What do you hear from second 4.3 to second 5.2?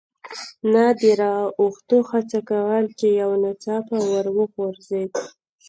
وغورځېد.